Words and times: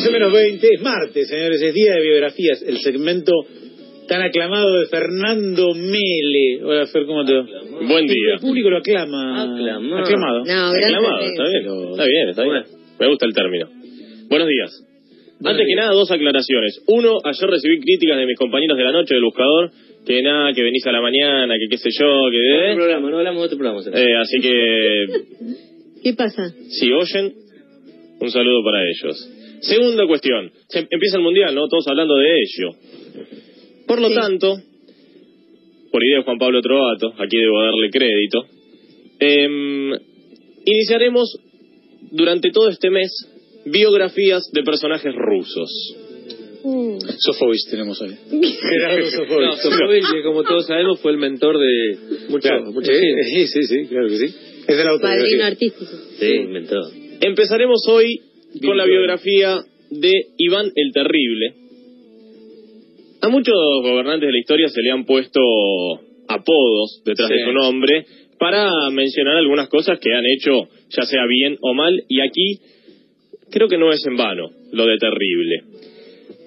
11 0.00 0.12
menos 0.12 0.32
20, 0.32 0.66
es 0.66 0.80
martes, 0.80 1.28
señores, 1.28 1.60
es 1.60 1.74
día 1.74 1.92
de 1.92 2.00
biografías, 2.00 2.62
el 2.62 2.78
segmento 2.78 3.32
tan 4.08 4.22
aclamado 4.22 4.80
de 4.80 4.86
Fernando 4.86 5.74
Mele. 5.74 6.64
Hola, 6.64 6.86
Fer, 6.86 7.04
¿cómo 7.04 7.22
te 7.26 7.34
va? 7.34 7.44
Buen 7.86 8.06
día. 8.06 8.34
El 8.34 8.40
público 8.40 8.70
lo 8.70 8.78
aclama. 8.78 9.42
Aclamado. 9.42 9.98
Aclamado. 9.98 10.38
No, 10.38 10.72
gracias. 10.72 10.94
Aclamado, 10.94 11.20
está 11.20 11.44
bien, 11.44 11.64
está 11.90 12.04
bien, 12.06 12.28
está 12.30 12.42
bien. 12.44 12.64
Me 12.98 13.08
gusta 13.08 13.26
el 13.26 13.34
término. 13.34 13.68
Buenos 14.30 14.48
días. 14.48 14.70
Antes 15.44 15.66
que 15.66 15.74
nada, 15.74 15.92
dos 15.92 16.10
aclaraciones. 16.10 16.82
Uno, 16.86 17.18
ayer 17.22 17.50
recibí 17.50 17.80
críticas 17.80 18.16
de 18.16 18.24
mis 18.24 18.38
compañeros 18.38 18.78
de 18.78 18.84
la 18.84 18.92
noche 18.92 19.14
del 19.14 19.24
buscador, 19.24 19.70
que 20.06 20.22
nada, 20.22 20.54
que 20.54 20.62
venís 20.62 20.86
a 20.86 20.92
la 20.92 21.02
mañana, 21.02 21.56
que 21.58 21.68
qué 21.68 21.76
sé 21.76 21.90
yo, 21.90 22.30
que... 22.30 22.70
Otro 22.70 22.74
programa, 22.76 23.10
no 23.10 23.18
hablamos 23.18 23.42
de 23.42 23.46
otro 23.46 23.58
programa. 23.58 23.80
Eh, 23.92 24.16
así 24.16 24.40
que, 24.40 25.06
¿Qué 26.04 26.14
pasa? 26.14 26.54
si 26.70 26.90
oyen, 26.90 27.34
un 28.18 28.30
saludo 28.30 28.64
para 28.64 28.82
ellos. 28.82 29.39
Segunda 29.60 30.06
cuestión. 30.06 30.50
Se 30.68 30.80
empieza 30.90 31.16
el 31.18 31.22
Mundial, 31.22 31.54
¿no? 31.54 31.68
Todos 31.68 31.86
hablando 31.88 32.14
de 32.16 32.28
ello. 32.34 32.76
Por 33.86 34.00
lo 34.00 34.08
Sí. 34.08 34.14
tanto, 34.14 34.56
por 35.90 36.04
idea 36.04 36.18
de 36.18 36.24
Juan 36.24 36.38
Pablo 36.38 36.60
Trovato, 36.62 37.12
aquí 37.18 37.36
debo 37.36 37.62
darle 37.62 37.90
crédito, 37.90 38.44
em, 39.18 39.92
iniciaremos 40.64 41.36
durante 42.12 42.50
todo 42.50 42.68
este 42.68 42.90
mes 42.90 43.10
biografías 43.66 44.50
de 44.52 44.62
personajes 44.62 45.12
rusos. 45.14 45.70
Uh, 46.62 46.98
Sofovich 47.18 47.70
tenemos 47.70 48.00
hoy. 48.02 48.14
Gerardo 48.30 49.40
No, 49.40 49.56
Sofovich. 49.56 50.04
Que 50.12 50.22
como 50.22 50.42
todos 50.42 50.66
sabemos, 50.66 51.00
fue 51.00 51.12
el 51.12 51.18
mentor 51.18 51.58
de 51.58 51.96
mucho, 52.28 52.48
Claro, 52.48 52.70
mucha 52.72 52.92
sí, 52.92 52.98
gente. 52.98 53.22
sí, 53.24 53.46
sí, 53.46 53.62
sí, 53.64 53.86
claro 53.88 54.08
que 54.08 54.16
sí. 54.18 54.34
Es 54.68 54.76
de 54.76 54.84
la 54.84 54.98
padrino 55.00 55.44
artístico. 55.44 55.90
Sí, 56.18 56.38
mentor. 56.48 56.92
Empezaremos 57.22 57.80
hoy 57.88 58.20
con 58.64 58.76
la 58.76 58.84
biografía 58.84 59.58
de 59.90 60.12
Iván 60.38 60.70
el 60.74 60.92
Terrible. 60.92 61.54
A 63.22 63.28
muchos 63.28 63.54
gobernantes 63.82 64.26
de 64.28 64.32
la 64.32 64.38
historia 64.38 64.68
se 64.68 64.82
le 64.82 64.90
han 64.90 65.04
puesto 65.04 65.40
apodos 66.28 67.02
detrás 67.04 67.28
Sí. 67.28 67.34
de 67.34 67.44
su 67.44 67.52
nombre 67.52 68.06
para 68.38 68.70
mencionar 68.90 69.36
algunas 69.36 69.68
cosas 69.68 69.98
que 70.00 70.14
han 70.14 70.24
hecho, 70.26 70.68
ya 70.88 71.04
sea 71.04 71.26
bien 71.28 71.58
o 71.60 71.74
mal, 71.74 72.02
y 72.08 72.20
aquí 72.20 72.58
creo 73.50 73.68
que 73.68 73.76
no 73.76 73.92
es 73.92 74.04
en 74.06 74.16
vano 74.16 74.48
lo 74.72 74.86
de 74.86 74.96
Terrible. 74.96 75.62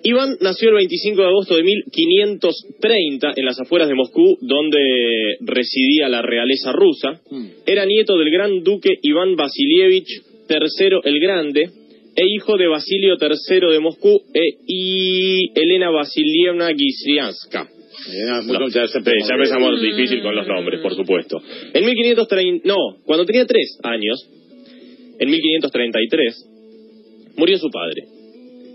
Iván 0.06 0.36
nació 0.42 0.70
el 0.70 0.76
25 0.76 1.22
de 1.22 1.28
agosto 1.28 1.56
de 1.56 1.64
1530 1.64 3.34
en 3.38 3.46
las 3.46 3.60
afueras 3.60 3.88
de 3.88 3.96
Moscú, 3.96 4.38
donde 4.42 5.38
residía 5.42 6.10
la 6.10 6.22
realeza 6.22 6.74
rusa. 6.74 7.22
Mm. 7.30 7.46
Era 7.66 7.86
nieto 7.86 8.18
del 8.18 8.30
gran 8.30 8.64
duque 8.64 8.90
Iván 9.02 9.36
Vasilievich 9.38 10.10
III 10.50 11.00
el 11.06 11.20
Grande 11.22 11.70
e 12.16 12.24
hijo 12.28 12.58
de 12.58 12.68
Basilio 12.68 13.16
III 13.20 13.72
de 13.72 13.80
Moscú 13.80 14.22
e, 14.34 14.42
y 14.68 15.52
Elena 15.60 15.90
Vasilievna 15.90 16.70
Gislianska. 16.76 17.68
No, 18.28 18.44
muy- 18.44 18.58
No, 18.58 18.68
ya 18.70 18.86
ya 18.86 19.00
empezamos 19.36 19.82
difícil 19.82 20.22
con 20.22 20.36
los 20.36 20.48
nombres, 20.48 20.82
por 20.82 20.96
supuesto. 20.96 21.42
En 21.74 21.86
1530, 21.86 22.68
no, 22.68 22.76
cuando 23.06 23.26
tenía 23.26 23.46
tres 23.46 23.80
años, 23.84 24.28
en 25.20 25.30
1533, 25.30 27.34
murió 27.38 27.58
su 27.58 27.70
padre, 27.70 28.04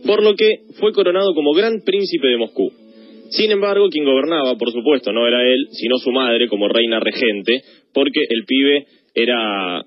por 0.06 0.22
lo 0.22 0.34
que 0.34 0.61
fue 0.81 0.92
coronado 0.92 1.34
como 1.34 1.53
gran 1.53 1.83
príncipe 1.84 2.28
de 2.28 2.36
Moscú. 2.39 2.70
Sin 3.31 3.50
embargo, 3.50 3.91
quien 3.91 4.06
gobernaba, 4.06 4.56
por 4.56 4.72
supuesto, 4.72 5.12
no 5.12 5.27
era 5.28 5.42
él, 5.42 5.66
sino 5.72 5.98
su 5.98 6.11
madre 6.11 6.48
como 6.48 6.66
reina 6.69 6.98
regente, 6.98 7.61
porque 7.92 8.20
el 8.28 8.44
pibe 8.47 8.86
era 9.14 9.83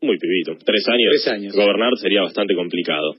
muy 0.00 0.16
pibito, 0.18 0.56
tres 0.64 0.84
años. 0.88 1.10
Tres 1.10 1.28
años. 1.28 1.54
Gobernar 1.54 1.92
sería 1.96 2.22
bastante 2.22 2.54
complicado. 2.54 3.14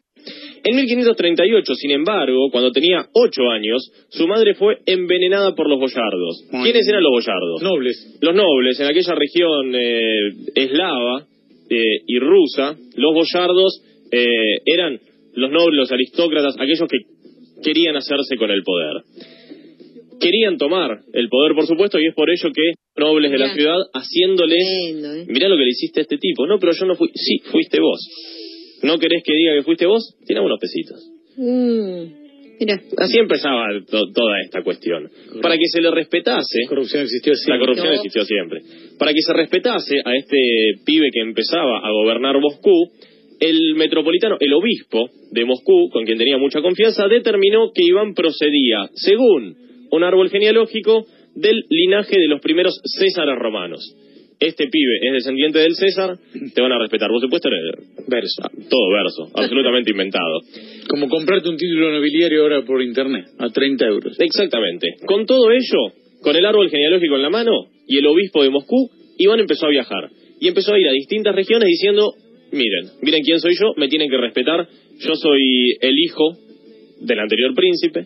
En 0.63 0.75
1538, 0.75 1.73
sin 1.75 1.91
embargo, 1.91 2.49
cuando 2.51 2.71
tenía 2.71 3.05
ocho 3.13 3.43
años, 3.49 3.81
su 4.09 4.27
madre 4.27 4.53
fue 4.55 4.77
envenenada 4.85 5.55
por 5.55 5.69
los 5.69 5.79
boyardos. 5.79 6.47
Muy 6.51 6.63
¿Quiénes 6.63 6.87
eran 6.87 7.03
los 7.03 7.11
boyardos? 7.11 7.61
Nobles. 7.61 8.17
Los 8.21 8.35
nobles, 8.35 8.79
en 8.79 8.87
aquella 8.87 9.15
región 9.15 9.75
eh, 9.75 10.31
eslava 10.55 11.25
eh, 11.69 12.01
y 12.05 12.19
rusa, 12.19 12.75
los 12.95 13.13
boyardos 13.13 13.81
eh, 14.11 14.57
eran 14.65 14.99
los 15.33 15.51
nobles, 15.51 15.77
los 15.77 15.91
aristócratas, 15.91 16.55
aquellos 16.59 16.87
que 16.89 16.97
querían 17.63 17.95
hacerse 17.95 18.35
con 18.37 18.51
el 18.51 18.63
poder. 18.63 19.03
Querían 20.19 20.57
tomar 20.57 20.99
el 21.13 21.29
poder, 21.29 21.55
por 21.55 21.65
supuesto, 21.65 21.99
y 21.99 22.07
es 22.07 22.13
por 22.15 22.29
ello 22.29 22.49
que 22.53 22.73
nobles 23.01 23.31
de 23.31 23.37
la 23.37 23.53
ciudad 23.53 23.77
haciéndoles 23.93 24.63
Tremendo, 24.91 25.13
¿eh? 25.13 25.25
Mirá 25.27 25.47
lo 25.49 25.55
que 25.55 25.63
le 25.63 25.69
hiciste 25.69 26.01
a 26.01 26.03
este 26.03 26.17
tipo. 26.17 26.45
No, 26.47 26.59
pero 26.59 26.73
yo 26.73 26.85
no 26.85 26.95
fui. 26.95 27.09
Sí, 27.15 27.39
fuiste 27.51 27.79
vos. 27.79 27.99
¿No 28.83 28.97
querés 28.97 29.23
que 29.23 29.33
diga 29.33 29.53
que 29.55 29.63
fuiste 29.63 29.85
vos? 29.85 30.15
Tirame 30.25 30.45
unos 30.45 30.59
pesitos. 30.59 30.99
Mm, 31.37 32.59
mira. 32.59 32.81
Así 32.97 33.17
empezaba 33.19 33.65
to- 33.89 34.11
toda 34.13 34.41
esta 34.43 34.61
cuestión. 34.63 35.09
Para 35.41 35.55
que 35.57 35.65
se 35.71 35.81
le 35.81 35.91
respetase. 35.91 36.59
La 36.63 36.69
corrupción 36.69 37.03
existió 37.03 37.31
La 37.33 37.37
siempre. 37.37 37.59
corrupción 37.59 37.87
No. 37.87 37.93
existió 37.95 38.25
siempre. 38.25 38.59
Para 38.97 39.13
que 39.13 39.21
se 39.21 39.33
respetase 39.33 39.95
a 40.03 40.15
este 40.15 40.37
pibe 40.85 41.09
que 41.13 41.21
empezaba 41.21 41.79
a 41.79 41.91
gobernar 41.91 42.39
Moscú, 42.39 42.91
el 43.39 43.75
metropolitano, 43.75 44.35
el 44.39 44.51
obispo 44.53 45.09
de 45.31 45.45
Moscú, 45.45 45.89
con 45.91 46.03
quien 46.03 46.17
tenía 46.17 46.37
mucha 46.37 46.61
confianza, 46.61 47.07
determinó 47.07 47.71
que 47.73 47.83
Iván 47.85 48.13
procedía, 48.13 48.89
según 48.95 49.55
un 49.91 50.03
árbol 50.03 50.29
genealógico, 50.29 51.05
del 51.35 51.63
linaje 51.69 52.19
de 52.19 52.27
los 52.27 52.41
primeros 52.41 52.79
Césares 52.83 53.37
romanos. 53.37 53.95
Este 54.39 54.67
pibe 54.67 54.99
es 55.01 55.13
descendiente 55.13 55.59
del 55.59 55.75
César, 55.75 56.17
te 56.53 56.61
van 56.61 56.71
a 56.71 56.79
respetar. 56.79 57.09
Por 57.09 57.19
supuesto, 57.19 57.49
era 57.49 57.57
Verso. 58.07 58.41
todo 58.69 58.89
verso, 58.89 59.29
absolutamente 59.35 59.91
inventado. 59.91 60.39
Como 60.87 61.09
comprarte 61.09 61.49
un 61.49 61.57
título 61.57 61.91
nobiliario 61.91 62.43
ahora 62.43 62.61
por 62.63 62.81
internet, 62.81 63.25
a 63.37 63.49
30 63.49 63.85
euros. 63.85 64.17
Exactamente. 64.17 64.95
Con 65.05 65.25
todo 65.25 65.51
ello, 65.51 65.93
con 66.21 66.37
el 66.37 66.45
árbol 66.45 66.69
genealógico 66.69 67.17
en 67.17 67.21
la 67.21 67.29
mano 67.29 67.51
y 67.85 67.97
el 67.97 68.07
obispo 68.07 68.41
de 68.41 68.49
Moscú, 68.49 68.89
Iván 69.17 69.41
empezó 69.41 69.65
a 69.65 69.69
viajar. 69.69 70.09
Y 70.39 70.47
empezó 70.47 70.73
a 70.73 70.79
ir 70.79 70.87
a 70.87 70.93
distintas 70.93 71.35
regiones 71.35 71.67
diciendo, 71.67 72.13
miren, 72.53 72.91
miren 73.01 73.21
quién 73.23 73.41
soy 73.41 73.55
yo, 73.59 73.73
me 73.75 73.89
tienen 73.89 74.09
que 74.09 74.17
respetar, 74.17 74.69
yo 74.99 75.15
soy 75.15 75.75
el 75.81 75.99
hijo 75.99 76.37
del 77.01 77.19
anterior 77.19 77.53
príncipe, 77.53 78.05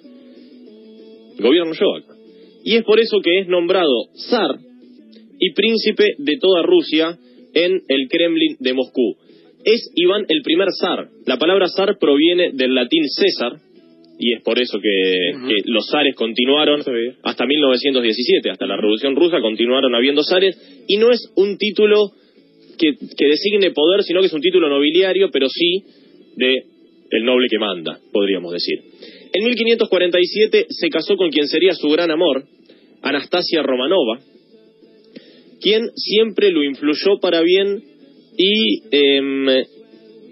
gobierno 1.40 1.74
acá. 1.74 2.14
Y 2.64 2.76
es 2.76 2.84
por 2.84 3.00
eso 3.00 3.20
que 3.22 3.40
es 3.40 3.48
nombrado 3.48 4.08
zar 4.30 4.58
y 5.40 5.54
príncipe 5.54 6.16
de 6.18 6.38
toda 6.40 6.64
Rusia 6.64 7.18
en 7.54 7.82
el 7.88 8.08
Kremlin 8.10 8.58
de 8.60 8.74
Moscú. 8.74 9.16
Es 9.66 9.92
Iván 9.96 10.26
el 10.28 10.42
primer 10.42 10.70
zar. 10.80 11.10
La 11.26 11.38
palabra 11.38 11.68
zar 11.68 11.98
proviene 12.00 12.52
del 12.54 12.74
latín 12.76 13.04
César, 13.08 13.54
y 14.20 14.34
es 14.34 14.44
por 14.44 14.60
eso 14.60 14.80
que, 14.80 15.58
los 15.66 15.88
zares 15.90 16.16
continuaron 16.16 16.80
No 16.80 16.94
hasta 17.24 17.46
1917, 17.46 18.50
hasta 18.50 18.66
la 18.66 18.78
Revolución 18.78 19.16
Rusa 19.16 19.42
continuaron 19.42 19.96
habiendo 19.96 20.24
zares, 20.24 20.58
y 20.88 20.98
no 20.98 21.12
es 21.12 21.32
un 21.36 21.58
título 21.58 22.12
que, 22.78 22.94
que 23.18 23.28
designe 23.28 23.72
poder, 23.72 24.04
sino 24.04 24.20
que 24.20 24.28
es 24.28 24.34
un 24.34 24.42
título 24.42 24.70
nobiliario, 24.70 25.30
pero 25.32 25.48
sí 25.50 25.84
de 26.36 26.64
el 27.12 27.26
noble 27.26 27.48
que 27.50 27.60
manda, 27.60 28.00
podríamos 28.12 28.52
decir. 28.52 28.80
En 29.34 29.44
1547 29.44 30.68
se 30.70 30.90
casó 30.90 31.16
con 31.16 31.30
quien 31.32 31.48
sería 31.48 31.74
su 31.74 31.90
gran 31.90 32.12
amor, 32.12 32.44
Anastasia 33.02 33.62
Romanova, 33.64 34.20
quien 35.62 35.90
siempre 35.96 36.52
lo 36.52 36.64
influyó 36.64 37.20
para 37.22 37.42
bien 37.42 37.82
y 38.38 38.80
em, 38.92 39.48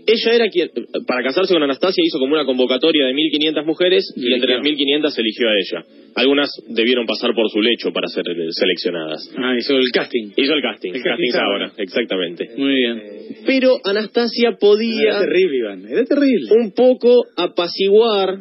ella 0.08 0.34
era 0.34 0.50
quien, 0.50 0.70
para 1.08 1.24
casarse 1.24 1.54
con 1.54 1.64
Anastasia 1.64 2.04
hizo 2.06 2.20
como 2.20 2.34
una 2.34 2.46
convocatoria 2.46 3.06
de 3.06 3.14
1500 3.14 3.66
mujeres 3.66 4.14
y 4.16 4.34
entre 4.34 4.56
las 4.56 4.66
eligió. 4.66 4.72
1500 4.86 5.18
eligió 5.20 5.48
a 5.48 5.52
ella. 5.54 5.86
Algunas 6.16 6.50
debieron 6.68 7.06
pasar 7.06 7.34
por 7.34 7.50
su 7.50 7.62
lecho 7.62 7.92
para 7.94 8.08
ser 8.08 8.26
seleccionadas. 8.52 9.32
Ah, 9.38 9.56
hizo 9.58 9.78
el 9.78 9.90
casting. 9.94 10.32
Hizo 10.36 10.54
el 10.54 10.62
casting, 10.62 10.90
El 10.94 11.02
casting, 11.04 11.10
casting 11.12 11.32
Sábana. 11.32 11.74
exactamente. 11.78 12.50
Muy 12.58 12.74
bien. 12.74 13.02
Pero 13.46 13.78
Anastasia 13.86 14.58
podía 14.60 15.10
Era 15.10 15.20
terrible, 15.22 15.58
Iván. 15.58 15.86
Era 15.88 16.04
terrible. 16.06 16.50
un 16.60 16.72
poco 16.74 17.24
apaciguar, 17.38 18.40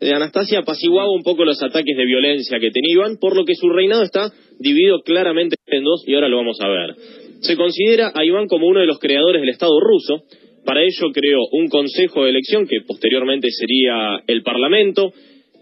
Anastasia 0.00 0.60
apaciguaba 0.60 1.10
un 1.10 1.22
poco 1.22 1.44
los 1.44 1.62
ataques 1.62 1.96
de 1.96 2.04
violencia 2.04 2.60
que 2.60 2.70
tenía 2.70 2.94
Iván, 2.94 3.16
por 3.20 3.34
lo 3.34 3.44
que 3.44 3.54
su 3.54 3.68
reinado 3.68 4.02
está 4.02 4.32
dividido 4.58 5.00
claramente 5.00 5.56
en 5.66 5.82
dos 5.82 6.04
y 6.06 6.14
ahora 6.14 6.28
lo 6.28 6.36
vamos 6.36 6.58
a 6.60 6.68
ver. 6.68 6.94
Se 7.40 7.56
considera 7.56 8.12
a 8.14 8.24
Iván 8.24 8.46
como 8.46 8.66
uno 8.66 8.80
de 8.80 8.86
los 8.86 8.98
creadores 8.98 9.40
del 9.40 9.50
Estado 9.50 9.78
ruso, 9.80 10.24
para 10.64 10.82
ello 10.82 11.12
creó 11.12 11.40
un 11.52 11.68
consejo 11.68 12.24
de 12.24 12.30
elección 12.30 12.66
que 12.66 12.82
posteriormente 12.86 13.48
sería 13.50 14.22
el 14.26 14.42
Parlamento, 14.42 15.12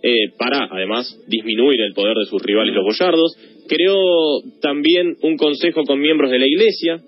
eh, 0.03 0.31
para 0.39 0.69
además 0.71 1.19
disminuir 1.27 1.81
el 1.81 1.95
poder 1.95 2.17
de 2.17 2.27
sus 2.27 2.43
rivales 2.43 2.75
los 2.75 2.85
boyardos, 2.85 3.37
creó 3.69 4.43
también 4.61 5.17
un 5.23 5.37
consejo 5.37 5.85
con 5.85 6.01
miembros 6.01 6.31
de 6.31 6.39
la 6.39 6.47
Iglesia, 6.47 7.01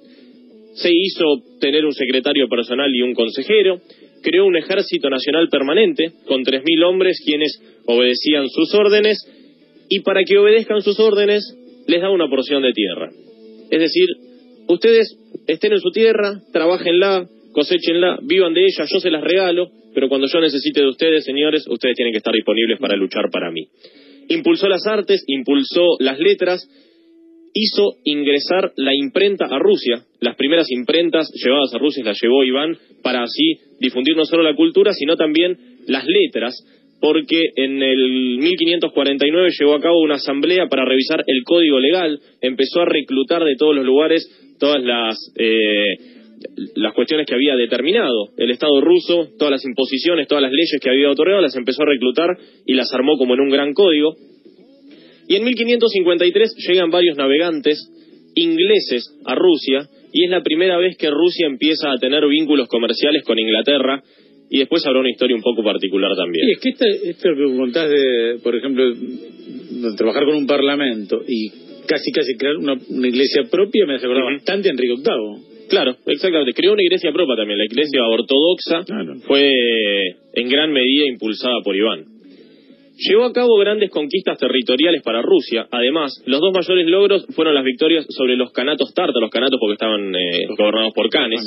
se 0.75 0.90
hizo 0.92 1.25
tener 1.60 1.84
un 1.84 1.92
secretario 1.92 2.48
personal 2.48 2.94
y 2.94 3.02
un 3.02 3.14
consejero, 3.14 3.80
creó 4.22 4.46
un 4.46 4.56
ejército 4.56 5.10
nacional 5.10 5.48
permanente 5.48 6.12
con 6.26 6.42
3.000 6.42 6.84
hombres 6.84 7.20
quienes 7.24 7.60
obedecían 7.86 8.48
sus 8.48 8.74
órdenes 8.74 9.18
y 9.88 10.00
para 10.00 10.24
que 10.24 10.38
obedezcan 10.38 10.82
sus 10.82 10.98
órdenes 11.00 11.42
les 11.86 12.02
da 12.02 12.10
una 12.10 12.28
porción 12.28 12.62
de 12.62 12.72
tierra. 12.72 13.10
Es 13.70 13.80
decir, 13.80 14.06
ustedes 14.68 15.16
estén 15.46 15.72
en 15.72 15.80
su 15.80 15.90
tierra, 15.90 16.40
trabajenla, 16.52 17.26
cosechenla, 17.52 18.18
vivan 18.22 18.54
de 18.54 18.62
ella, 18.62 18.84
yo 18.86 19.00
se 19.00 19.10
las 19.10 19.22
regalo, 19.22 19.70
pero 19.94 20.08
cuando 20.08 20.26
yo 20.32 20.40
necesite 20.40 20.80
de 20.80 20.88
ustedes, 20.88 21.24
señores, 21.24 21.66
ustedes 21.68 21.96
tienen 21.96 22.12
que 22.12 22.18
estar 22.18 22.32
disponibles 22.32 22.78
para 22.78 22.96
luchar 22.96 23.30
para 23.32 23.50
mí. 23.50 23.66
Impulsó 24.28 24.68
las 24.68 24.86
artes, 24.86 25.24
impulsó 25.26 25.96
las 25.98 26.18
letras, 26.18 26.68
hizo 27.54 27.94
ingresar 28.04 28.72
la 28.76 28.94
imprenta 28.94 29.46
a 29.46 29.58
Rusia. 29.58 30.02
Las 30.20 30.36
primeras 30.36 30.70
imprentas 30.70 31.30
llevadas 31.34 31.74
a 31.74 31.78
Rusia 31.78 32.04
las 32.04 32.18
llevó 32.20 32.44
Iván 32.44 32.76
para 33.02 33.22
así 33.22 33.58
difundir 33.80 34.16
no 34.16 34.24
solo 34.24 34.42
la 34.42 34.54
cultura, 34.54 34.92
sino 34.92 35.16
también 35.16 35.56
las 35.86 36.04
letras, 36.06 36.54
porque 37.00 37.40
en 37.56 37.82
el 37.82 38.38
1549 38.38 39.50
llevó 39.58 39.74
a 39.74 39.80
cabo 39.80 40.00
una 40.00 40.16
asamblea 40.16 40.66
para 40.68 40.84
revisar 40.84 41.22
el 41.26 41.42
código 41.44 41.78
legal, 41.78 42.20
empezó 42.40 42.80
a 42.80 42.86
reclutar 42.86 43.44
de 43.44 43.56
todos 43.56 43.74
los 43.74 43.84
lugares 43.84 44.26
todas 44.58 44.82
las, 44.82 45.16
eh, 45.36 46.18
las 46.74 46.92
cuestiones 46.94 47.26
que 47.26 47.34
había 47.34 47.56
determinado 47.56 48.30
el 48.36 48.50
Estado 48.50 48.80
ruso, 48.80 49.28
todas 49.38 49.52
las 49.52 49.64
imposiciones, 49.64 50.26
todas 50.28 50.42
las 50.42 50.52
leyes 50.52 50.78
que 50.82 50.90
había 50.90 51.10
otorgado, 51.10 51.40
las 51.40 51.56
empezó 51.56 51.82
a 51.82 51.86
reclutar 51.86 52.36
y 52.66 52.74
las 52.74 52.92
armó 52.92 53.16
como 53.16 53.34
en 53.34 53.40
un 53.40 53.50
gran 53.50 53.72
código. 53.72 54.14
Y 55.28 55.36
en 55.36 55.44
1553 55.44 56.54
llegan 56.69 56.90
varios 56.90 57.16
navegantes 57.16 57.78
ingleses 58.34 59.04
a 59.25 59.34
Rusia 59.34 59.88
y 60.12 60.25
es 60.25 60.30
la 60.30 60.42
primera 60.42 60.78
vez 60.78 60.96
que 60.96 61.10
Rusia 61.10 61.46
empieza 61.46 61.92
a 61.92 61.98
tener 61.98 62.26
vínculos 62.26 62.69
comerciales 62.69 63.22
con 63.25 63.38
Inglaterra 63.38 64.02
y 64.50 64.58
después 64.58 64.84
habrá 64.86 65.00
una 65.00 65.10
historia 65.10 65.36
un 65.36 65.42
poco 65.42 65.62
particular 65.62 66.16
también. 66.16 66.48
Y 66.48 66.52
es 66.52 66.58
que 66.60 66.70
esta, 66.70 66.86
esto 66.88 67.28
que 67.36 67.56
contás 67.56 67.90
de, 67.90 68.38
por 68.42 68.56
ejemplo, 68.56 68.84
de 68.90 69.96
trabajar 69.96 70.25
con 70.25 70.36
un 70.36 70.46
parlamento 70.46 71.20
y 71.28 71.50
casi 71.86 72.10
casi 72.12 72.34
crear 72.36 72.56
una, 72.56 72.75
una 72.88 73.08
iglesia 73.08 73.42
propia 73.50 73.84
me 73.86 73.96
hace 73.96 74.06
acordar 74.06 74.32
bastante 74.34 74.69
a 74.69 74.72
Enrique 74.72 74.94
VIII. 74.94 75.69
Claro, 75.69 75.96
exactamente. 76.06 76.54
Creó 76.54 76.72
una 76.72 76.82
iglesia 76.82 77.12
propia 77.12 77.36
también. 77.36 77.58
La 77.58 77.66
iglesia 77.66 78.00
ortodoxa 78.08 78.84
Claro. 78.86 79.16
fue 79.26 79.50
en 80.32 80.48
gran 80.48 80.72
medida 80.72 81.04
impulsada 81.06 81.60
por 81.62 81.76
Iván. 81.76 82.04
Llevó 83.00 83.26
a 83.26 83.32
cabo 83.32 83.56
grandes 83.58 83.90
conquistas 83.90 84.38
territoriales 84.38 85.02
para 85.02 85.22
Rusia. 85.22 85.68
Además, 85.70 86.20
los 86.26 86.40
dos 86.40 86.52
mayores 86.52 86.84
logros 86.88 87.26
fueron 87.34 87.54
las 87.54 87.64
victorias 87.64 88.04
sobre 88.10 88.36
los 88.36 88.50
canatos 88.52 88.92
tártaros, 88.92 89.22
los 89.22 89.30
canatos 89.30 89.58
porque 89.60 89.74
estaban 89.74 90.12
eh, 90.16 90.46
gobernados 90.58 90.92
por 90.94 91.08
canes, 91.08 91.40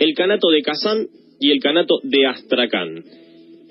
el 0.00 0.14
canato 0.14 0.48
de 0.50 0.62
Kazán 0.62 1.06
y 1.38 1.52
el 1.52 1.60
canato 1.60 2.00
de 2.02 2.26
Astrakán. 2.26 3.04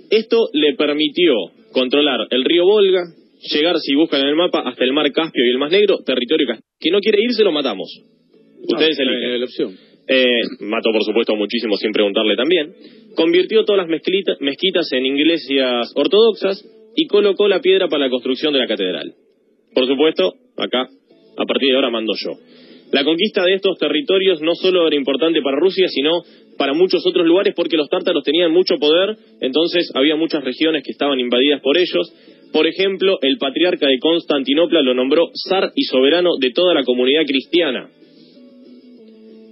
Esto 0.10 0.48
le 0.54 0.76
permitió 0.76 1.34
controlar 1.74 2.22
el 2.30 2.46
río 2.46 2.64
Volga, 2.64 3.04
llegar, 3.52 3.76
si 3.80 3.94
buscan 3.96 4.22
en 4.22 4.28
el 4.28 4.36
mapa, 4.36 4.62
hasta 4.66 4.86
el 4.86 4.94
mar 4.94 5.12
Caspio 5.12 5.46
y 5.46 5.50
el 5.50 5.58
Mar 5.58 5.72
Negro, 5.72 5.98
territorio 6.06 6.48
que 6.80 6.90
no 6.90 7.00
quiere 7.00 7.22
irse, 7.22 7.44
lo 7.44 7.52
matamos. 7.52 7.90
Ustedes 8.68 8.98
Ah, 8.98 9.04
eligen. 9.04 9.40
la 9.40 9.46
opción. 9.46 9.72
Eh, 10.08 10.42
mató, 10.60 10.92
por 10.92 11.04
supuesto, 11.04 11.36
muchísimo 11.36 11.78
sin 11.78 11.92
preguntarle 11.92 12.36
también. 12.36 12.74
Convirtió 13.16 13.64
todas 13.66 13.88
las 13.88 13.90
mezquita- 13.90 14.38
mezquitas 14.40 14.92
en 14.92 15.06
iglesias 15.06 15.92
ortodoxas 15.96 16.64
y 16.96 17.08
colocó 17.08 17.48
la 17.48 17.60
piedra 17.60 17.88
para 17.88 18.06
la 18.06 18.10
construcción 18.10 18.54
de 18.54 18.60
la 18.60 18.68
catedral. 18.68 19.14
Por 19.74 19.88
supuesto, 19.88 20.34
acá, 20.58 20.88
a 21.38 21.46
partir 21.46 21.70
de 21.70 21.76
ahora 21.76 21.90
mando 21.90 22.14
yo. 22.16 22.34
La 22.92 23.04
conquista 23.04 23.44
de 23.44 23.56
estos 23.56 23.78
territorios 23.80 24.42
no 24.42 24.54
solo 24.54 24.88
era 24.88 24.96
importante 24.96 25.42
para 25.42 25.58
Rusia, 25.58 25.88
sino 25.90 26.22
para 26.58 26.74
muchos 26.74 27.06
otros 27.06 27.26
lugares 27.26 27.54
porque 27.56 27.76
los 27.76 27.90
tártaros 27.90 28.24
tenían 28.24 28.52
mucho 28.52 28.76
poder, 28.78 29.18
entonces 29.42 29.92
había 29.96 30.16
muchas 30.16 30.44
regiones 30.44 30.84
que 30.84 30.92
estaban 30.92 31.20
invadidas 31.20 31.62
por 31.62 31.78
ellos. 31.78 32.14
Por 32.54 32.68
ejemplo, 32.68 33.18
el 33.22 33.38
patriarca 33.38 33.88
de 33.88 33.98
Constantinopla 34.00 34.82
lo 34.82 34.94
nombró 34.94 35.30
zar 35.50 35.72
y 35.76 35.84
soberano 35.84 36.30
de 36.40 36.52
toda 36.52 36.74
la 36.74 36.84
comunidad 36.84 37.26
cristiana 37.26 37.90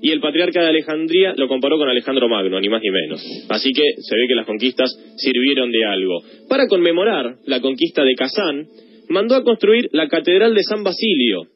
y 0.03 0.11
el 0.11 0.19
patriarca 0.19 0.61
de 0.61 0.67
Alejandría 0.67 1.33
lo 1.37 1.47
comparó 1.47 1.77
con 1.77 1.87
Alejandro 1.87 2.27
Magno, 2.27 2.59
ni 2.59 2.67
más 2.67 2.81
ni 2.83 2.91
menos. 2.91 3.23
Así 3.47 3.71
que 3.71 3.83
se 4.01 4.15
ve 4.17 4.27
que 4.27 4.35
las 4.35 4.45
conquistas 4.45 4.93
sirvieron 5.15 5.71
de 5.71 5.85
algo. 5.85 6.21
Para 6.49 6.67
conmemorar 6.67 7.37
la 7.45 7.61
conquista 7.61 8.03
de 8.03 8.13
Kazán, 8.13 8.67
mandó 9.07 9.35
a 9.35 9.45
construir 9.45 9.87
la 9.93 10.09
Catedral 10.09 10.53
de 10.53 10.63
San 10.63 10.83
Basilio. 10.83 11.47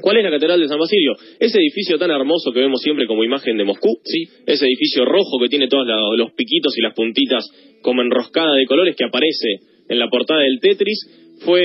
¿Cuál 0.00 0.18
es 0.18 0.24
la 0.24 0.30
Catedral 0.30 0.60
de 0.60 0.68
San 0.68 0.78
Basilio? 0.78 1.14
Ese 1.40 1.58
edificio 1.58 1.98
tan 1.98 2.12
hermoso 2.12 2.52
que 2.52 2.60
vemos 2.60 2.80
siempre 2.80 3.08
como 3.08 3.24
imagen 3.24 3.56
de 3.56 3.64
Moscú, 3.64 3.98
sí, 4.04 4.22
ese 4.46 4.66
edificio 4.66 5.04
rojo 5.04 5.40
que 5.42 5.48
tiene 5.48 5.66
todos 5.66 5.84
los 6.16 6.30
piquitos 6.32 6.78
y 6.78 6.80
las 6.80 6.94
puntitas 6.94 7.44
como 7.82 8.02
enroscada 8.02 8.54
de 8.54 8.66
colores 8.66 8.94
que 8.94 9.04
aparece 9.04 9.48
en 9.88 9.98
la 9.98 10.08
portada 10.08 10.42
del 10.42 10.60
Tetris, 10.60 11.40
fue 11.40 11.60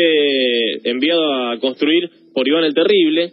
enviado 0.86 1.22
a 1.34 1.60
construir 1.60 2.10
por 2.34 2.48
Iván 2.48 2.64
el 2.64 2.74
Terrible 2.74 3.32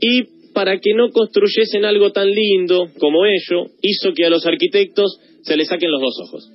y 0.00 0.34
para 0.54 0.78
que 0.78 0.94
no 0.94 1.10
construyesen 1.10 1.84
algo 1.84 2.10
tan 2.10 2.30
lindo 2.30 2.88
como 2.98 3.26
ello, 3.26 3.66
hizo 3.82 4.12
que 4.14 4.24
a 4.24 4.30
los 4.30 4.46
arquitectos 4.46 5.18
se 5.42 5.56
les 5.56 5.68
saquen 5.68 5.90
los 5.90 6.00
dos 6.00 6.18
ojos. 6.26 6.50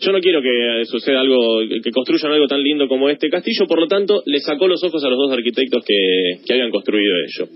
Yo 0.00 0.12
no 0.12 0.20
quiero 0.20 0.40
que 0.40 0.84
suceda 0.86 1.20
algo, 1.20 1.60
que 1.82 1.90
construyan 1.90 2.32
algo 2.32 2.46
tan 2.46 2.62
lindo 2.62 2.88
como 2.88 3.10
este 3.10 3.28
castillo, 3.28 3.66
por 3.66 3.78
lo 3.78 3.86
tanto, 3.86 4.22
le 4.24 4.40
sacó 4.40 4.66
los 4.66 4.82
ojos 4.82 5.04
a 5.04 5.10
los 5.10 5.18
dos 5.18 5.30
arquitectos 5.30 5.84
que, 5.84 6.52
habían 6.52 6.70
construido 6.70 7.12
ello. 7.26 7.48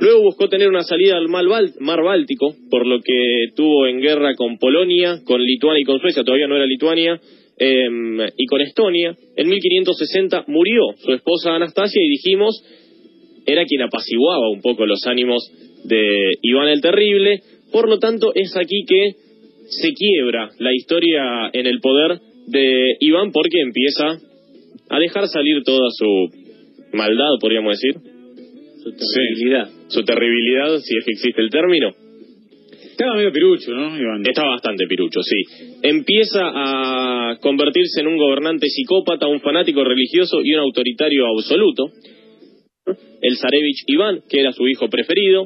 Luego 0.00 0.22
buscó 0.22 0.48
tener 0.48 0.68
una 0.68 0.82
salida 0.82 1.16
al 1.16 1.28
mar 1.28 2.02
Báltico, 2.02 2.52
por 2.68 2.84
lo 2.84 3.00
que 3.00 3.46
tuvo 3.54 3.86
en 3.86 4.00
guerra 4.00 4.34
con 4.34 4.58
Polonia, 4.58 5.20
con 5.24 5.40
Lituania 5.40 5.82
y 5.82 5.84
con 5.84 6.00
Suecia, 6.00 6.24
todavía 6.24 6.48
no 6.48 6.56
era 6.56 6.66
Lituania, 6.66 7.20
em, 7.58 8.18
y 8.36 8.46
con 8.46 8.60
Estonia. 8.60 9.16
En 9.36 9.48
1560 9.48 10.46
murió 10.48 10.82
su 10.98 11.12
esposa 11.12 11.54
Anastasia 11.54 12.02
y 12.02 12.08
dijimos, 12.08 12.60
era 13.46 13.64
quien 13.64 13.82
apaciguaba 13.82 14.48
un 14.50 14.60
poco 14.60 14.86
los 14.86 15.06
ánimos 15.06 15.50
de 15.84 16.32
Iván 16.42 16.68
el 16.68 16.80
Terrible. 16.80 17.40
Por 17.72 17.88
lo 17.88 17.98
tanto, 17.98 18.32
es 18.34 18.56
aquí 18.56 18.84
que 18.86 19.12
se 19.66 19.92
quiebra 19.92 20.50
la 20.58 20.74
historia 20.74 21.50
en 21.52 21.66
el 21.66 21.80
poder 21.80 22.20
de 22.46 22.96
Iván 23.00 23.32
porque 23.32 23.60
empieza 23.60 24.18
a 24.90 24.98
dejar 24.98 25.28
salir 25.28 25.62
toda 25.64 25.88
su 25.90 26.28
maldad, 26.92 27.38
podríamos 27.40 27.78
decir, 27.78 28.00
Su 28.82 28.92
terribilidad. 28.92 29.68
su 29.88 30.02
terribilidad, 30.04 30.78
si 30.78 30.96
es 30.96 31.04
que 31.04 31.12
existe 31.12 31.40
el 31.40 31.50
término. 31.50 31.90
Estaba 32.94 33.16
medio 33.16 33.32
pirucho, 33.32 33.72
¿no, 33.72 33.98
Iván? 33.98 34.24
Está 34.24 34.44
bastante 34.44 34.86
pirucho, 34.86 35.20
sí. 35.22 35.42
Empieza 35.82 36.42
a 36.44 37.38
convertirse 37.40 38.02
en 38.02 38.06
un 38.06 38.16
gobernante 38.16 38.68
psicópata, 38.68 39.26
un 39.26 39.40
fanático 39.40 39.82
religioso 39.82 40.40
y 40.44 40.52
un 40.54 40.60
autoritario 40.60 41.24
absoluto. 41.26 41.90
El 43.26 43.36
Zarevich 43.36 43.82
Iván, 43.86 44.20
que 44.28 44.40
era 44.40 44.52
su 44.52 44.66
hijo 44.68 44.88
preferido, 44.88 45.44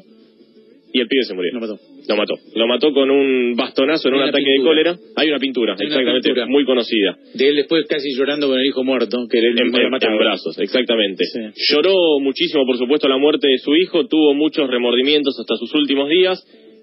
y 0.92 1.00
el 1.00 1.06
pibe 1.06 1.22
se 1.24 1.34
murió. 1.34 1.52
Lo 1.54 1.60
mató. 1.60 1.78
Lo 2.08 2.16
mató. 2.16 2.34
Lo 2.54 2.66
mató 2.66 2.92
con 2.94 3.10
un 3.10 3.54
bastonazo 3.54 4.08
en 4.08 4.14
Hay 4.14 4.20
un 4.22 4.28
ataque 4.30 4.44
pintura. 4.44 4.62
de 4.62 4.68
cólera. 4.68 4.98
Hay 5.16 5.28
una 5.28 5.38
pintura, 5.38 5.72
Hay 5.78 5.86
una 5.86 5.94
exactamente, 5.96 6.28
pintura. 6.30 6.46
muy 6.46 6.64
conocida. 6.64 7.18
De 7.34 7.48
él 7.48 7.56
después 7.56 7.84
casi 7.86 8.08
llorando 8.16 8.48
con 8.48 8.58
el 8.58 8.64
hijo 8.66 8.82
muerto, 8.84 9.28
que 9.30 9.38
él 9.38 9.44
En, 9.52 9.58
en- 9.68 9.94
en 10.00 10.18
brazos, 10.18 10.58
exactamente. 10.58 11.24
Sí. 11.26 11.40
Lloró 11.74 11.94
muchísimo, 12.20 12.64
por 12.64 12.78
supuesto, 12.78 13.06
la 13.08 13.18
muerte 13.18 13.46
de 13.48 13.58
su 13.58 13.74
hijo, 13.76 14.06
tuvo 14.06 14.32
muchos 14.34 14.68
remordimientos 14.70 15.38
hasta 15.38 15.56
sus 15.56 15.74
últimos 15.74 16.08
días, 16.08 16.40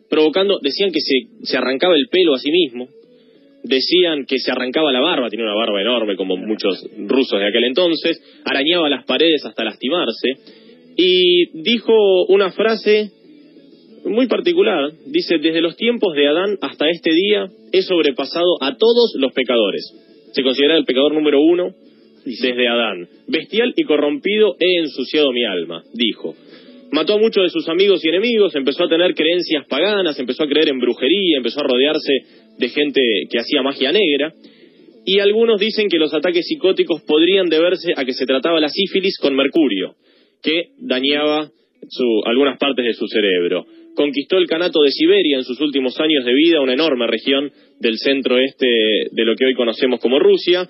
provocando, 0.10 0.60
decían 0.62 0.92
que 0.92 1.00
se, 1.02 1.16
se 1.44 1.58
arrancaba 1.58 1.96
el 1.96 2.08
pelo 2.12 2.36
a 2.36 2.38
sí 2.38 2.52
mismo, 2.52 2.88
decían 3.64 4.26
que 4.28 4.38
se 4.38 4.52
arrancaba 4.52 4.92
la 4.92 5.00
barba, 5.02 5.30
tenía 5.30 5.46
una 5.46 5.56
barba 5.56 5.82
enorme 5.82 6.16
como 6.16 6.38
muchos 6.38 6.86
rusos 7.08 7.40
de 7.40 7.48
aquel 7.48 7.64
entonces, 7.64 8.22
arañaba 8.46 8.88
las 8.90 9.06
paredes 9.06 9.44
hasta 9.46 9.64
lastimarse, 9.64 10.30
y 10.96 11.62
dijo 11.62 12.26
una 12.28 12.52
frase 12.52 13.12
muy 14.06 14.28
particular, 14.28 14.92
dice, 15.08 15.38
desde 15.40 15.62
los 15.62 15.76
tiempos 15.76 16.16
de 16.16 16.28
Adán 16.28 16.58
hasta 16.62 16.90
este 16.90 17.12
día 17.12 17.48
he 17.72 17.82
sobrepasado 17.82 18.62
a 18.62 18.76
todos 18.78 19.14
los 19.18 19.34
pecadores. 19.34 19.84
Se 20.34 20.44
considera 20.44 20.78
el 20.78 20.86
pecador 20.86 21.14
número 21.14 21.42
uno 21.42 21.74
desde 22.26 22.68
Adán. 22.68 23.08
Bestial 23.28 23.74
y 23.76 23.84
corrompido 23.84 24.56
he 24.60 24.80
ensuciado 24.80 25.32
mi 25.32 25.44
alma, 25.44 25.84
dijo. 25.94 26.36
Mató 26.92 27.16
a 27.16 27.18
muchos 27.18 27.44
de 27.44 27.50
sus 27.50 27.68
amigos 27.68 28.04
y 28.06 28.10
enemigos, 28.10 28.56
empezó 28.56 28.84
a 28.84 28.90
tener 28.90 29.16
creencias 29.16 29.66
paganas, 29.68 30.18
empezó 30.20 30.44
a 30.44 30.48
creer 30.48 30.70
en 30.70 30.80
brujería, 30.80 31.38
empezó 31.38 31.62
a 31.62 31.68
rodearse 31.68 32.14
de 32.58 32.70
gente 32.70 33.02
que 33.30 33.40
hacía 33.40 33.64
magia 33.64 33.92
negra. 33.92 34.34
Y 35.06 35.20
algunos 35.20 35.60
dicen 35.60 35.88
que 35.90 35.98
los 35.98 36.14
ataques 36.14 36.46
psicóticos 36.48 37.02
podrían 37.04 37.48
deberse 37.48 37.94
a 37.96 38.06
que 38.06 38.14
se 38.14 38.26
trataba 38.26 38.60
la 38.60 38.70
sífilis 38.70 39.18
con 39.20 39.36
mercurio, 39.36 39.96
que 40.46 40.70
dañaba 40.78 41.50
su- 41.90 42.22
algunas 42.26 42.58
partes 42.60 42.86
de 42.86 42.94
su 42.94 43.08
cerebro. 43.08 43.66
Conquistó 43.96 44.38
el 44.38 44.48
canato 44.48 44.82
de 44.84 44.92
Siberia 44.92 45.38
en 45.38 45.44
sus 45.44 45.60
últimos 45.62 46.00
años 46.00 46.24
de 46.26 46.34
vida, 46.34 46.62
una 46.62 46.74
enorme 46.74 47.08
región 47.08 47.50
del 47.80 47.98
centro-este 47.98 48.68
de 49.12 49.26
lo 49.26 49.36
que 49.36 49.46
hoy 49.46 49.54
conocemos 49.56 50.00
como 50.00 50.20
Rusia, 50.20 50.68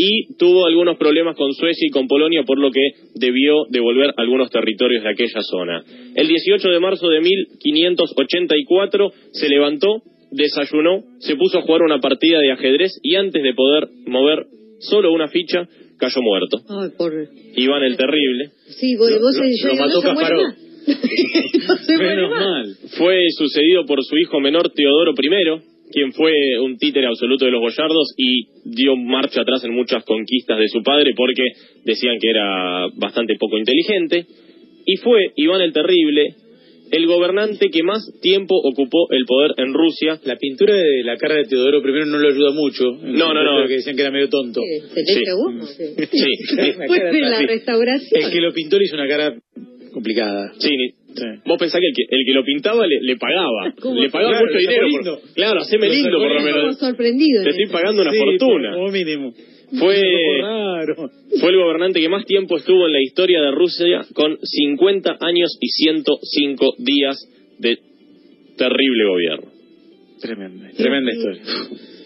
y 0.00 0.36
tuvo 0.36 0.64
algunos 0.66 0.96
problemas 0.96 1.34
con 1.36 1.52
Suecia 1.54 1.86
y 1.88 1.90
con 1.90 2.06
Polonia, 2.06 2.44
por 2.46 2.60
lo 2.60 2.70
que 2.70 2.80
debió 3.16 3.64
devolver 3.68 4.12
algunos 4.16 4.48
territorios 4.48 5.02
de 5.02 5.10
aquella 5.10 5.40
zona. 5.42 5.82
El 6.14 6.28
18 6.28 6.68
de 6.70 6.78
marzo 6.78 7.08
de 7.08 7.20
1584 7.20 9.10
se 9.32 9.48
levantó, 9.48 10.02
desayunó, 10.30 11.02
se 11.18 11.34
puso 11.36 11.58
a 11.58 11.62
jugar 11.62 11.82
una 11.82 11.98
partida 11.98 12.38
de 12.38 12.52
ajedrez 12.52 12.92
y 13.02 13.16
antes 13.16 13.42
de 13.42 13.54
poder 13.54 13.88
mover 14.06 14.46
solo 14.78 15.12
una 15.12 15.26
ficha, 15.28 15.66
cayó 15.98 16.22
muerto. 16.22 16.58
Ay, 16.68 16.90
por... 16.96 17.12
Iván 17.56 17.82
el 17.84 17.96
Terrible. 17.96 18.50
Sí, 18.78 18.96
vos, 18.96 19.10
Lo- 19.10 19.20
vos 19.20 19.36
lo- 19.36 19.74
mató 19.76 20.02
¿no 20.02 20.02
Kasparov. 20.02 20.54
Menos 21.98 22.30
mal. 22.30 22.76
Fue 22.96 23.18
sucedido 23.36 23.84
por 23.86 24.02
su 24.04 24.16
hijo 24.16 24.40
menor 24.40 24.70
Teodoro 24.70 25.12
I, 25.12 25.90
quien 25.92 26.12
fue 26.12 26.32
un 26.62 26.76
títere 26.78 27.06
absoluto 27.06 27.44
de 27.44 27.50
los 27.50 27.60
boyardos 27.60 28.14
y 28.16 28.46
dio 28.64 28.96
marcha 28.96 29.42
atrás 29.42 29.64
en 29.64 29.74
muchas 29.74 30.04
conquistas 30.04 30.58
de 30.58 30.68
su 30.68 30.82
padre 30.82 31.12
porque 31.16 31.42
decían 31.84 32.18
que 32.20 32.30
era 32.30 32.86
bastante 32.96 33.34
poco 33.38 33.58
inteligente. 33.58 34.26
Y 34.86 34.96
fue 34.96 35.32
Iván 35.36 35.60
el 35.60 35.72
Terrible 35.72 36.34
el 36.90 37.06
gobernante 37.06 37.70
que 37.70 37.82
más 37.82 38.02
tiempo 38.20 38.54
ocupó 38.56 39.08
el 39.10 39.24
poder 39.26 39.52
en 39.58 39.72
Rusia. 39.74 40.18
La 40.24 40.36
pintura 40.36 40.74
de 40.74 41.02
la 41.04 41.16
cara 41.16 41.34
de 41.36 41.44
Teodoro 41.44 41.82
primero 41.82 42.06
no 42.06 42.18
lo 42.18 42.28
ayuda 42.28 42.50
mucho. 42.52 42.84
No, 43.02 43.32
no, 43.34 43.42
no. 43.44 43.66
Que 43.68 43.74
decían 43.74 43.96
que 43.96 44.02
era 44.02 44.10
medio 44.10 44.28
tonto. 44.28 44.60
Se 44.94 45.00
le 45.00 45.06
Sí. 45.06 45.22
humo. 45.36 45.66
sí. 45.66 45.84
Sí, 46.10 46.26
Después 46.56 47.02
de 47.12 47.20
la 47.20 47.38
Sí. 47.38 47.46
restauración. 47.46 48.22
El 48.22 48.30
que 48.30 48.40
lo 48.40 48.52
pintó 48.52 48.78
le 48.78 48.84
hizo 48.84 48.94
una 48.96 49.08
cara 49.08 49.34
complicada. 49.92 50.52
sí, 50.58 50.70
Sí. 51.14 51.24
Vos 51.46 51.58
pensás 51.58 51.80
que 51.80 51.86
el, 51.88 51.94
que 51.96 52.02
el 52.08 52.24
que 52.26 52.32
lo 52.32 52.44
pintaba 52.44 52.86
le, 52.86 53.00
le 53.00 53.16
pagaba. 53.16 53.74
¿Cómo? 53.80 54.00
Le 54.00 54.08
pagaba 54.10 54.30
Claro, 54.38 54.46
mucho 54.46 54.58
dinero. 54.58 54.86
por- 55.20 55.32
claro, 55.34 55.60
haceme 55.62 55.88
lindo 55.88 56.16
por 56.18 56.32
lo 56.34 56.40
menos. 56.42 56.78
sorprendido. 56.78 57.42
Te 57.42 57.50
estoy 57.50 57.66
pagando 57.66 58.02
una 58.02 58.12
Sí, 58.12 58.18
fortuna. 58.18 58.74
Como 58.74 58.88
mínimo. 58.92 59.32
Fue, 59.78 60.00
fue 61.40 61.50
el 61.50 61.56
gobernante 61.56 62.00
que 62.00 62.08
más 62.08 62.24
tiempo 62.24 62.56
estuvo 62.56 62.86
en 62.86 62.92
la 62.92 63.02
historia 63.02 63.42
de 63.42 63.50
Rusia 63.50 64.06
con 64.14 64.38
50 64.42 65.18
años 65.20 65.56
y 65.60 65.68
105 65.68 66.74
días 66.78 67.28
de 67.58 67.78
terrible 68.56 69.04
gobierno. 69.08 69.50
Tremenda, 70.20 70.70
tremenda 70.76 71.12
historia. 71.12 71.42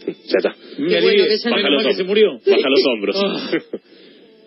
Ya 0.07 0.39
está. 0.39 0.57
Qué 0.77 1.01
bueno 1.01 1.25
que 1.25 1.51
Baja 1.51 1.71
los, 1.71 1.87
que 1.87 1.95
se 1.95 2.05
murió. 2.05 2.33
baja 2.33 2.69
los 2.69 2.87
hombros. 2.87 3.17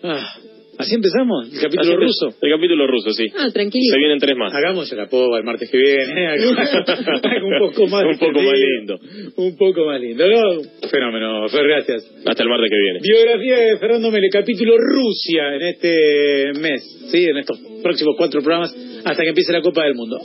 Ah, 0.02 0.38
¿Así 0.86 0.94
empezamos? 0.94 1.50
¿El 1.52 1.60
capítulo 1.60 1.98
Así 1.98 2.06
ruso? 2.06 2.26
El 2.40 2.50
capítulo 2.52 2.86
ruso, 2.86 3.10
sí. 3.10 3.26
Ah, 3.34 3.50
tranquilito. 3.50 3.92
Se 3.92 3.98
vienen 3.98 4.20
tres 4.20 4.36
más. 4.36 4.54
Hagamos 4.54 4.86
la 4.92 5.08
pova 5.08 5.38
el 5.38 5.44
martes 5.44 5.68
que 5.68 5.78
viene. 5.78 6.46
Un 6.46 7.58
poco 7.58 7.88
más 7.88 8.04
Un 8.04 8.18
poco 8.18 8.40
más 8.40 8.54
lindo. 8.54 8.98
Un 9.34 9.56
poco 9.56 9.84
más 9.86 10.00
lindo. 10.00 10.28
¿no? 10.28 10.88
Fenómeno, 10.88 11.48
Fer, 11.48 11.66
gracias. 11.66 12.06
Hasta 12.24 12.40
el 12.40 12.48
martes 12.48 12.70
que 12.70 12.78
viene. 12.78 13.00
Biografía 13.02 13.56
de 13.66 13.78
Fernando 13.78 14.12
Mele, 14.12 14.28
capítulo 14.30 14.78
Rusia 14.78 15.56
en 15.56 15.62
este 15.62 16.52
mes, 16.60 17.08
¿sí? 17.10 17.24
En 17.24 17.38
estos 17.38 17.58
próximos 17.82 18.14
cuatro 18.16 18.40
programas 18.40 18.72
hasta 19.04 19.22
que 19.24 19.30
empiece 19.30 19.52
la 19.52 19.62
Copa 19.62 19.82
del 19.82 19.94
Mundo. 19.96 20.14